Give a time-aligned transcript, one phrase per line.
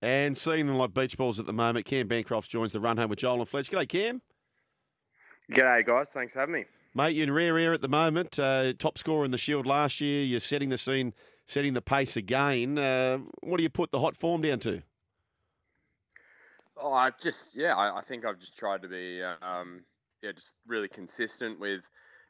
[0.00, 3.10] And seeing them like beach balls at the moment, Cam Bancroft joins the run home
[3.10, 3.70] with Joel and Fletch.
[3.70, 4.22] G'day, Cam.
[5.50, 6.10] G'day, guys.
[6.10, 6.64] Thanks for having me.
[6.94, 8.38] Mate, you're in rare air at the moment.
[8.38, 10.24] Uh, top scorer in the Shield last year.
[10.24, 11.14] You're setting the scene,
[11.46, 12.78] setting the pace again.
[12.78, 14.82] Uh, what do you put the hot form down to?
[16.80, 19.82] Oh, I just yeah, I, I think I've just tried to be um,
[20.22, 21.82] yeah, just really consistent with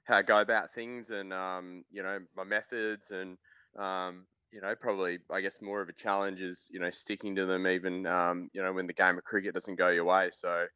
[0.05, 3.37] how I go about things and um, you know my methods and
[3.77, 7.47] um, you know probably I guess more of a challenge is you know sticking to
[7.47, 10.31] them even um, you know when the game of cricket doesn't go your way.
[10.33, 10.67] So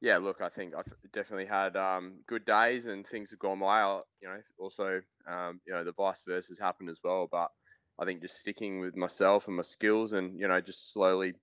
[0.00, 3.96] yeah, look, I think I've definitely had um, good days and things have gone my
[3.96, 4.02] way.
[4.22, 7.50] You know, also um, you know the vice versa has happened as well, but
[7.98, 11.34] I think just sticking with myself and my skills and you know just slowly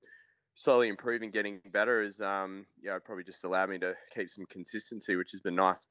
[0.56, 5.16] slowly improving, getting better is, um, yeah, probably just allowed me to keep some consistency,
[5.16, 5.88] which has been nice.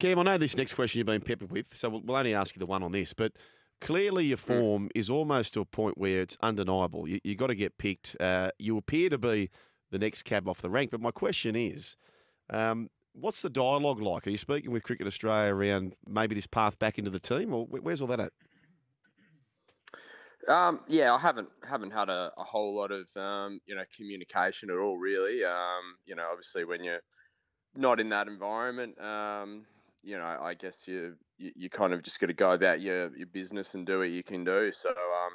[0.00, 2.60] Cam, I know this next question you've been peppered with, so we'll only ask you
[2.60, 3.32] the one on this, but
[3.80, 4.90] clearly your form mm.
[4.94, 7.08] is almost to a point where it's undeniable.
[7.08, 8.16] You, you got to get picked.
[8.20, 9.50] Uh, you appear to be
[9.90, 11.96] the next cab off the rank, but my question is,
[12.50, 14.26] um, what's the dialogue like?
[14.26, 17.66] Are you speaking with Cricket Australia around maybe this path back into the team, or
[17.66, 18.32] where's all that at?
[20.48, 24.70] Um, yeah, I haven't haven't had a, a whole lot of um, you know communication
[24.70, 25.44] at all, really.
[25.44, 27.00] Um, you know, obviously when you're
[27.76, 29.64] not in that environment, um,
[30.04, 33.16] you know, I guess you, you, you kind of just got to go about your
[33.16, 34.70] your business and do what you can do.
[34.72, 35.32] So, um,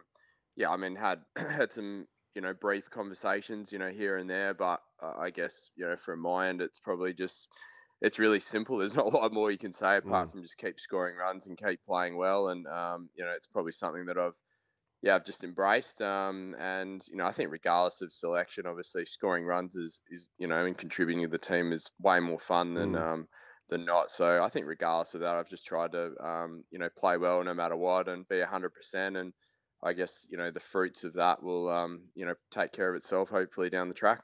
[0.55, 4.53] yeah, I mean, had had some you know brief conversations, you know, here and there,
[4.53, 7.49] but uh, I guess you know from my end, it's probably just
[8.01, 8.77] it's really simple.
[8.79, 10.31] There's not a lot more you can say apart mm.
[10.31, 12.49] from just keep scoring runs and keep playing well.
[12.49, 14.39] And um, you know, it's probably something that I've
[15.01, 16.01] yeah, I've just embraced.
[16.01, 20.47] Um, and you know, I think regardless of selection, obviously scoring runs is is you
[20.47, 23.01] know and contributing to the team is way more fun than mm.
[23.01, 23.27] um,
[23.69, 24.11] than not.
[24.11, 27.43] So I think regardless of that, I've just tried to um, you know play well
[27.43, 29.17] no matter what and be hundred percent.
[29.17, 29.33] And
[29.83, 32.95] I guess you know the fruits of that will um, you know take care of
[32.95, 34.21] itself hopefully down the track.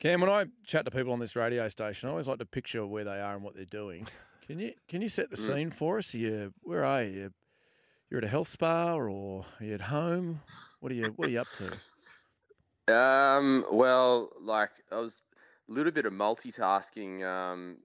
[0.00, 2.86] Cam, when I chat to people on this radio station, I always like to picture
[2.86, 4.06] where they are and what they're doing.
[4.46, 5.46] Can you can you set the mm.
[5.46, 6.12] scene for us?
[6.12, 7.30] You where are you?
[8.10, 9.08] you're at a health spa or
[9.60, 10.40] are you at home?
[10.80, 11.70] What are you What are you up to?
[12.88, 15.22] Um, well, like I was
[15.68, 17.76] a little bit of multitasking um,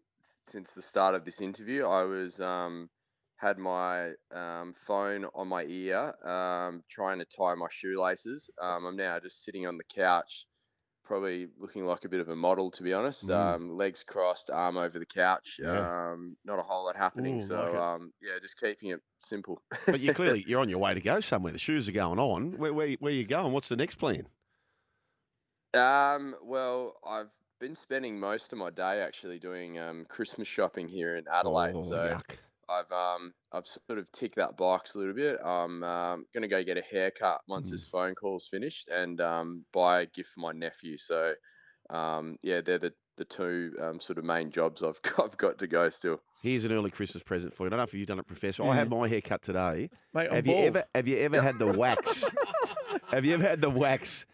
[0.45, 1.85] since the start of this interview.
[1.85, 2.89] I was um,
[3.37, 8.49] had my um, phone on my ear, um, trying to tie my shoelaces.
[8.61, 10.45] Um, I'm now just sitting on the couch,
[11.03, 13.27] probably looking like a bit of a model, to be honest.
[13.27, 13.55] Mm.
[13.55, 15.59] Um, legs crossed, arm over the couch.
[15.61, 16.11] Yeah.
[16.11, 17.37] Um, not a whole lot happening.
[17.37, 19.61] Ooh, so like um, yeah, just keeping it simple.
[19.87, 21.51] but you clearly you're on your way to go somewhere.
[21.51, 22.51] The shoes are going on.
[22.51, 23.51] Where where, where are you going?
[23.51, 24.27] What's the next plan?
[25.73, 31.15] Um, well, I've been spending most of my day actually doing um, Christmas shopping here
[31.17, 31.75] in Adelaide.
[31.75, 32.37] Oh, so yuck.
[32.69, 35.37] I've um I've sort of ticked that box a little bit.
[35.43, 37.71] I'm um, gonna go get a haircut once mm.
[37.71, 40.97] this phone call's finished and um, buy a gift for my nephew.
[40.97, 41.33] So
[41.89, 45.57] um, yeah, they're the the two um, sort of main jobs I've got, I've got
[45.59, 46.19] to go still.
[46.41, 47.67] Here's an early Christmas present for you.
[47.67, 48.63] I don't know if you've done it, Professor.
[48.63, 48.71] Mm.
[48.71, 49.89] I had my haircut today.
[50.13, 52.25] Mate, have you ever have you ever had the wax?
[53.11, 54.25] have you ever had the wax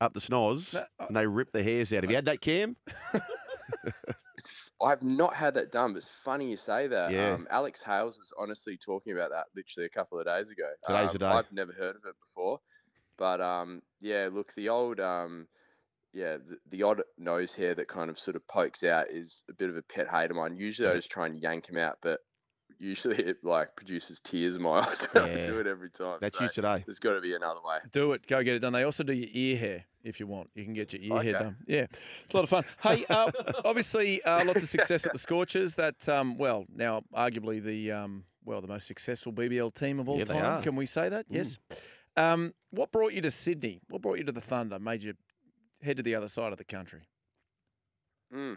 [0.00, 2.02] up the snoz uh and they rip the hairs out?
[2.02, 2.76] Have you had that, Cam?
[4.82, 7.12] I've not had that done, but it's funny you say that.
[7.12, 7.34] Yeah.
[7.34, 10.70] Um, Alex Hales was honestly talking about that literally a couple of days ago.
[10.86, 11.26] Today's um, the day.
[11.26, 12.60] I've never heard of it before,
[13.18, 15.46] but um, yeah, look, the old um,
[16.12, 19.52] yeah, the, the, odd nose hair that kind of sort of pokes out is a
[19.52, 20.56] bit of a pet hate of mine.
[20.56, 22.20] Usually, I just try and yank him out, but
[22.80, 25.06] usually it like produces tears in my eyes.
[25.14, 25.22] Yeah.
[25.22, 26.18] I do it every time.
[26.20, 26.82] That's so you today.
[26.86, 27.78] There's got to be another way.
[27.92, 28.26] Do it.
[28.26, 28.72] Go get it done.
[28.72, 30.50] They also do your ear hair if you want.
[30.54, 31.30] You can get your ear okay.
[31.30, 31.56] hair done.
[31.66, 31.86] Yeah,
[32.24, 32.64] it's a lot of fun.
[32.82, 33.30] Hey, uh,
[33.64, 35.74] obviously, uh, lots of success at the Scorchers.
[35.74, 40.18] That um, well, now arguably the um, well the most successful BBL team of all
[40.18, 40.62] yeah, time.
[40.62, 41.28] Can we say that?
[41.28, 41.36] Mm.
[41.36, 41.58] Yes.
[42.16, 43.80] Um, what brought you to Sydney?
[43.88, 44.78] What brought you to the Thunder?
[44.78, 45.14] Made you
[45.82, 47.02] head to the other side of the country?
[48.34, 48.56] Mm.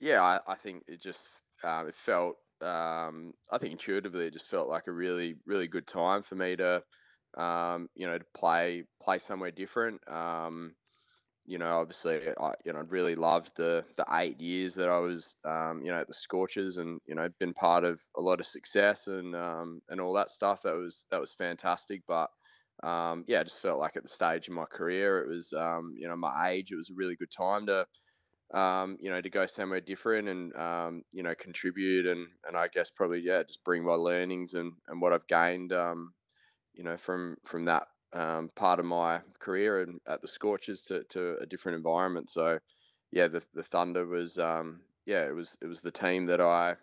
[0.00, 1.28] Yeah, I, I, think it just
[1.62, 5.86] uh, it felt um, I think intuitively it just felt like a really really good
[5.86, 6.82] time for me to
[7.36, 10.06] um, you know to play play somewhere different.
[10.08, 10.74] Um,
[11.44, 15.36] you know, obviously, I you know really loved the the eight years that I was
[15.44, 18.46] um, you know at the Scorchers, and you know been part of a lot of
[18.46, 20.62] success and um, and all that stuff.
[20.62, 22.02] That was that was fantastic.
[22.06, 22.30] But
[22.82, 26.08] um, yeah, I just felt like at the stage in my career, it was, you
[26.08, 27.86] know, my age, it was a really good time to,
[28.52, 32.68] um, you know, to go somewhere different and, um, you know, contribute and, and I
[32.68, 36.12] guess probably, yeah, just bring my learnings and, and what I've gained, um,
[36.74, 41.04] you know, from, from that um, part of my career and at the Scorchers to,
[41.04, 42.28] to a different environment.
[42.28, 42.58] So,
[43.10, 46.76] yeah, the, the Thunder was, um, yeah, it was, it was the team that I,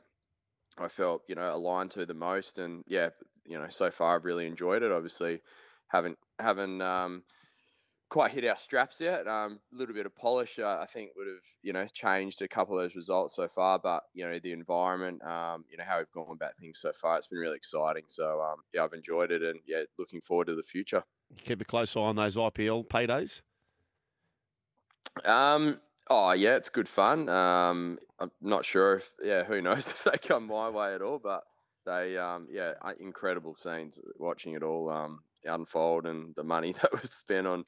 [0.78, 2.58] I felt, you know, aligned to the most.
[2.58, 3.10] And yeah,
[3.46, 4.92] you know, so far I've really enjoyed it.
[4.92, 5.42] Obviously,
[5.88, 7.24] haven't haven't um,
[8.10, 9.28] quite hit our straps yet.
[9.28, 12.48] A um, little bit of polish, uh, I think, would have you know changed a
[12.48, 13.80] couple of those results so far.
[13.80, 17.18] But you know, the environment, um, you know, how we've gone about things so far,
[17.18, 18.04] it's been really exciting.
[18.08, 21.04] So um, yeah, I've enjoyed it, and yeah, looking forward to the future.
[21.44, 23.42] Keep a close eye on those IPL paydays.
[25.24, 25.80] Um,
[26.10, 27.30] oh yeah, it's good fun.
[27.30, 31.20] Um, I'm not sure if yeah, who knows if they come my way at all,
[31.20, 31.44] but
[31.86, 34.90] they um, yeah, incredible scenes watching it all.
[34.90, 37.66] Um, unfold and the money that was spent on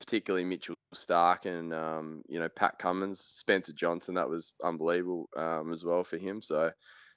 [0.00, 4.14] particularly Mitchell Starc and um, you know Pat Cummins, Spencer Johnson.
[4.14, 6.40] That was unbelievable um, as well for him.
[6.42, 6.70] So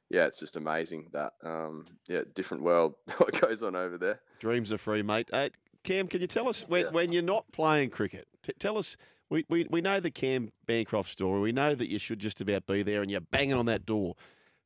[0.10, 4.22] yeah, it's just amazing that um, yeah different world what goes on over there.
[4.40, 5.30] Dreams are free, mate.
[5.32, 5.50] Uh,
[5.84, 6.92] Cam, can you tell us when, yeah.
[6.92, 8.28] when you're not playing cricket?
[8.44, 8.98] T- tell us.
[9.30, 11.40] We, we, we know the Cam Bancroft story.
[11.40, 14.16] We know that you should just about be there and you're banging on that door.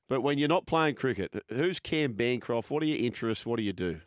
[0.09, 2.71] But when you're not playing cricket, who's Cam Bancroft?
[2.71, 3.45] What are your interests?
[3.45, 4.01] What do you do?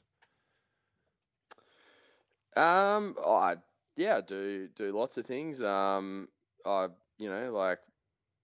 [2.57, 3.57] Um, I
[3.99, 5.63] yeah, do do lots of things.
[5.63, 6.29] Um,
[6.67, 7.81] I you know like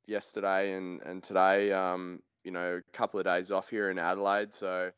[0.07, 1.73] yesterday and and today.
[1.73, 4.91] Um, you know, a couple of days off here in Adelaide, so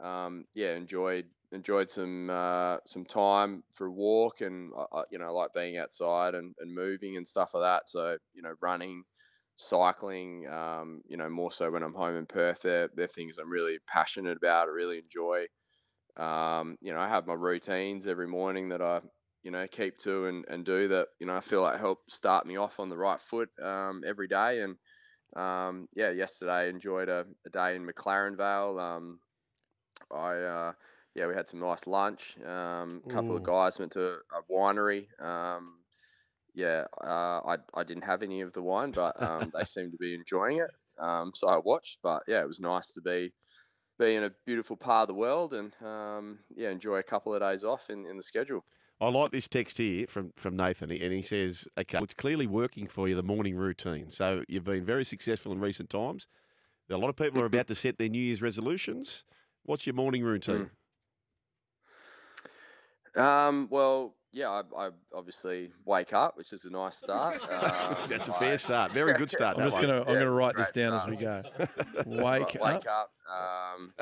[0.00, 5.34] um, yeah, enjoyed enjoyed some uh, some time for a walk, and I, you know,
[5.34, 7.88] like being outside and, and moving and stuff like that.
[7.88, 9.04] So you know, running,
[9.56, 13.50] cycling, um, you know, more so when I'm home in Perth, they're they're things I'm
[13.50, 14.68] really passionate about.
[14.68, 15.46] I really enjoy.
[16.16, 19.00] Um, you know, I have my routines every morning that I,
[19.42, 22.46] you know, keep to and, and do that, you know, I feel like help start
[22.46, 24.60] me off on the right foot um, every day.
[24.62, 24.76] And
[25.36, 28.78] um, yeah, yesterday enjoyed a, a, day in McLaren Vale.
[28.78, 29.18] Um,
[30.12, 30.72] I, uh,
[31.14, 32.36] yeah, we had some nice lunch.
[32.44, 33.36] Um, a couple Ooh.
[33.36, 35.06] of guys went to a winery.
[35.20, 35.78] Um,
[36.54, 39.98] yeah, uh, I, I didn't have any of the wine, but um, they seemed to
[39.98, 40.70] be enjoying it.
[41.34, 43.32] so I watched, but yeah, it was nice to be
[43.98, 47.40] be in a beautiful part of the world and um, yeah, enjoy a couple of
[47.40, 48.64] days off in, in the schedule.
[49.02, 52.86] I like this text here from, from Nathan, and he says, okay, it's clearly working
[52.86, 54.08] for you, the morning routine.
[54.10, 56.28] So you've been very successful in recent times.
[56.88, 57.54] A lot of people are mm-hmm.
[57.54, 59.24] about to set their New Year's resolutions.
[59.64, 60.70] What's your morning routine?
[63.16, 63.20] Mm.
[63.20, 67.40] Um, well, yeah, I, I, obviously wake up, which is a nice start.
[67.52, 68.92] Um, That's a fair start.
[68.92, 69.56] Very good start.
[69.58, 71.02] I'm just gonna I'm gonna write this down start.
[71.02, 71.42] as we go.
[72.24, 72.62] wake up.
[72.62, 73.10] Wake up.
[73.30, 73.92] Um,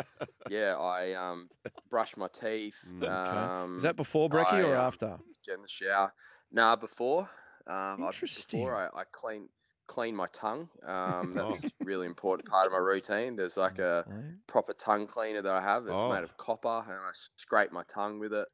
[0.49, 1.49] yeah, I um,
[1.91, 2.77] brush my teeth.
[2.89, 3.09] Mm, okay.
[3.09, 5.19] Um, is that before brekkie or um, after?
[5.45, 6.13] Get in the shower.
[6.53, 7.29] Nah, before.
[7.67, 8.61] Um, Interesting.
[8.61, 9.49] I, before I, I clean
[9.87, 10.69] clean my tongue.
[10.87, 11.69] Um, that's oh.
[11.81, 13.37] really important part of my routine.
[13.37, 14.07] There's like a
[14.47, 15.87] proper tongue cleaner that I have.
[15.87, 16.13] It's oh.
[16.13, 18.47] made of copper, and I scrape my tongue with it.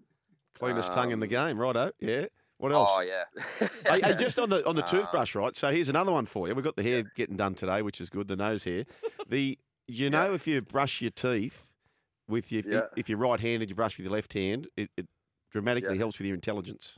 [0.59, 1.93] Cleanest um, tongue in the um, game, righto.
[2.01, 2.27] Yeah.
[2.59, 2.89] What else?
[2.91, 3.69] Oh yeah.
[3.87, 5.55] hey, hey, just on the on the uh, toothbrush, right?
[5.55, 6.55] So here's another one for you.
[6.55, 7.03] We've got the hair yeah.
[7.15, 8.29] getting done today, which is good.
[8.29, 8.85] The nose hair.
[9.29, 9.59] The
[9.89, 10.35] you know yeah.
[10.35, 11.73] if you brush your teeth
[12.29, 12.83] with your yeah.
[12.97, 15.09] if you're right-handed, you brush with your left hand, it, it
[15.51, 16.97] dramatically helps with your intelligence.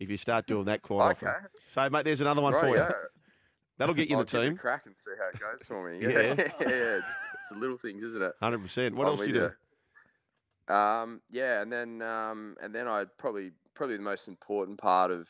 [0.00, 1.28] If you start doing that quite okay.
[1.28, 1.48] often.
[1.68, 2.88] So mate, there's another one right, for you.
[3.78, 4.56] That'll get you I'll in the team.
[4.56, 6.00] crack and see how it goes for me.
[6.02, 8.32] Yeah, yeah, just, it's the little things, isn't it?
[8.42, 8.96] Hundred percent.
[8.96, 9.50] What else do you do?
[10.70, 15.28] Um, yeah, and then um, and then I probably probably the most important part of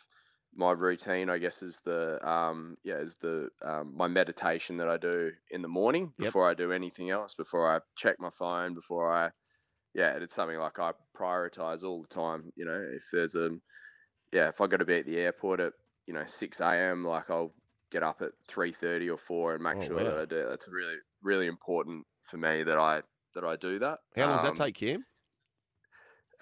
[0.54, 4.96] my routine, I guess, is the um, yeah is the um, my meditation that I
[4.96, 6.58] do in the morning before yep.
[6.58, 9.30] I do anything else, before I check my phone, before I
[9.94, 12.52] yeah, it's something like I prioritize all the time.
[12.56, 13.50] You know, if there's a
[14.32, 15.72] yeah, if I got to be at the airport at
[16.06, 17.54] you know 6 a.m., like I'll
[17.90, 20.04] get up at 3:30 or 4 and make oh, sure wow.
[20.04, 20.46] that I do.
[20.48, 23.02] That's really really important for me that I
[23.34, 23.98] that I do that.
[24.16, 25.04] How long does that um, take, Kim?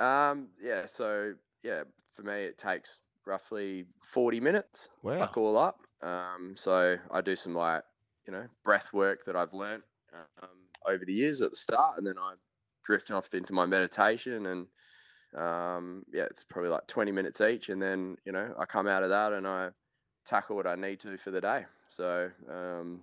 [0.01, 4.89] Um, yeah, so yeah, for me it takes roughly 40 minutes.
[5.03, 5.19] Wow.
[5.19, 5.81] Fuck all up.
[6.03, 7.83] Um, so I do some like,
[8.27, 10.49] you know, breath work that I've learned um,
[10.87, 12.35] over the years at the start, and then I
[12.85, 14.67] drift off into my meditation, and
[15.35, 19.03] um, yeah, it's probably like 20 minutes each, and then you know I come out
[19.03, 19.71] of that and I
[20.25, 21.65] tackle what I need to for the day.
[21.89, 23.03] So um,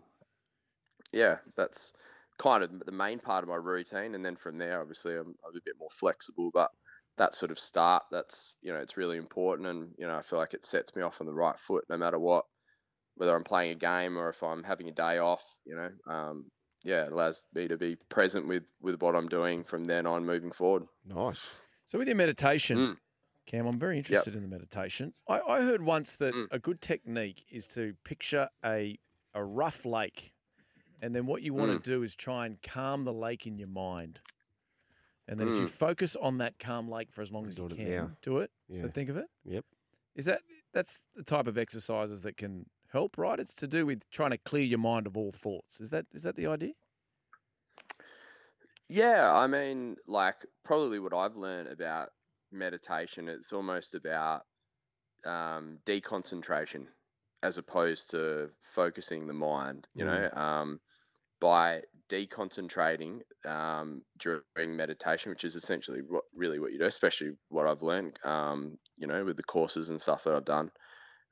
[1.11, 1.93] yeah, that's
[2.37, 5.55] kind of the main part of my routine, and then from there, obviously, I'm, I'm
[5.55, 6.71] a bit more flexible, but
[7.17, 10.39] that sort of start that's you know it's really important and you know i feel
[10.39, 12.45] like it sets me off on the right foot no matter what
[13.15, 16.45] whether i'm playing a game or if i'm having a day off you know um,
[16.83, 20.25] yeah it allows me to be present with with what i'm doing from then on
[20.25, 22.97] moving forward nice So with your meditation, Mm.
[23.45, 25.13] Cam, I'm very interested in the meditation.
[25.29, 26.47] I, I heard once that Mm.
[26.49, 28.97] a good technique is to picture a
[29.35, 30.33] a rough lake,
[30.99, 31.83] and then what you want Mm.
[31.83, 34.19] to do is try and calm the lake in your mind.
[35.27, 35.69] And then if you Mm.
[35.69, 38.17] focus on that calm lake for as long as you can, now.
[38.21, 38.51] do it.
[38.67, 38.81] Yeah.
[38.81, 39.27] So think of it.
[39.43, 39.65] Yep.
[40.15, 40.41] Is that
[40.71, 43.39] that's the type of exercises that can help, right?
[43.39, 45.81] It's to do with trying to clear your mind of all thoughts.
[45.81, 46.73] Is that is that the idea?
[48.87, 52.09] Yeah, I mean, like probably what I've learned about
[52.51, 54.43] meditation, it's almost about
[55.25, 56.85] um, deconcentration
[57.41, 59.87] as opposed to focusing the mind.
[59.95, 60.79] You know, um,
[61.45, 67.67] by deconcentrating um, during meditation, which is essentially what really what you do, especially what
[67.67, 68.17] I've learned.
[68.23, 70.71] Um, you know, with the courses and stuff that I've done,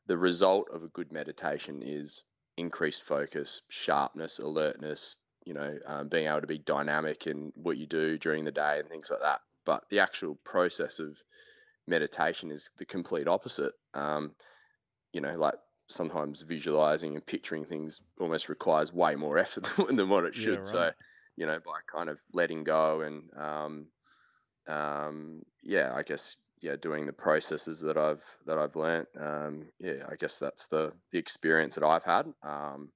[0.06, 2.24] the result of a good meditation is
[2.58, 5.16] increased focus, sharpness, alertness,
[5.46, 8.78] you know, um, being able to be dynamic in what you do during the day
[8.78, 9.42] and things like that.
[9.66, 11.18] But the actual process of
[11.88, 13.74] meditation is the complete opposite.
[13.96, 14.36] Um,
[15.12, 15.56] you know, like
[15.90, 20.66] sometimes visualizing and picturing things almost requires way more effort than, what it Yeah, should.
[20.66, 20.92] So,
[21.36, 23.92] you know, by kind of letting go and, um,
[24.68, 29.10] um, yeah, I guess, yeah, doing the processes that I've that I've learnt.
[29.18, 32.34] Um, yeah, I guess that's the the experience that I've had.
[32.42, 32.94] Um,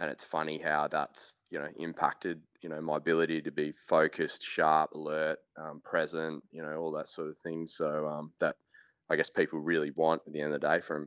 [0.00, 4.42] and it's funny how that's you know impacted you know my ability to be focused
[4.42, 8.56] sharp alert um, present you know all that sort of thing so um, that
[9.10, 11.06] i guess people really want at the end of the day from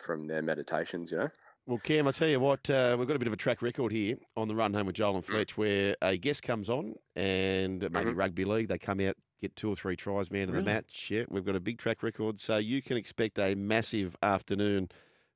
[0.00, 1.30] from their meditations you know
[1.66, 3.92] Well, Cam, I tell you what, uh, we've got a bit of a track record
[3.92, 7.82] here on the run home with Joel and Fletch, where a guest comes on and
[7.92, 8.16] maybe Mhm.
[8.16, 11.10] rugby league, they come out, get two or three tries, man of the match.
[11.10, 14.88] Yeah, we've got a big track record, so you can expect a massive afternoon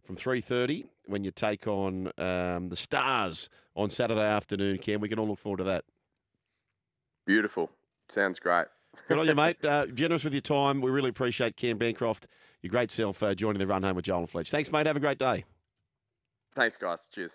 [0.03, 4.79] from three thirty when you take on um, the Stars on Saturday afternoon.
[4.79, 5.85] Cam, we can all look forward to that.
[7.27, 7.71] beautiful
[8.09, 8.67] sounds great
[9.09, 9.65] Good on you, mate.
[9.65, 10.81] Uh, generous with your time.
[10.81, 12.27] We really appreciate Cam Bancroft,
[12.63, 14.51] your great self, uh, joining the run home with Joel and Fletch.
[14.51, 14.87] Thanks, mate.
[14.87, 15.45] Have a great day.
[16.55, 17.33] thanks guys cheers